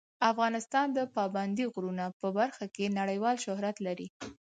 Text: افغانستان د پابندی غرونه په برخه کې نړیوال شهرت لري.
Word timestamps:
افغانستان 0.31 0.87
د 0.97 0.99
پابندی 1.15 1.65
غرونه 1.73 2.05
په 2.21 2.27
برخه 2.37 2.65
کې 2.75 2.93
نړیوال 2.99 3.35
شهرت 3.45 3.77
لري. 3.87 4.07